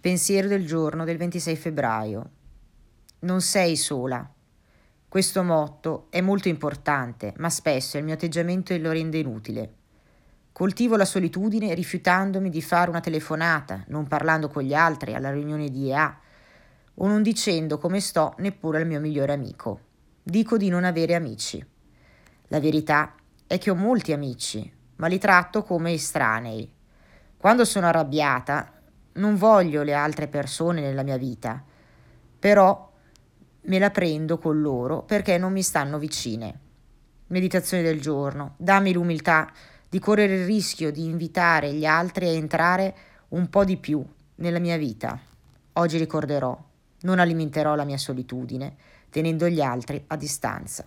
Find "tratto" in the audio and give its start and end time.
25.18-25.62